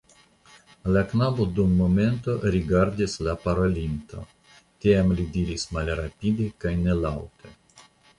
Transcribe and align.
La 0.93 1.01
knabo 1.09 1.43
dum 1.57 1.73
momento 1.81 2.33
rigardis 2.55 3.17
al 3.23 3.27
la 3.31 3.35
parolinto, 3.43 4.23
tiam 4.87 5.13
li 5.19 5.27
diris 5.37 5.67
malrapide 5.77 6.49
kaj 6.67 6.73
nelaŭte. 6.81 7.53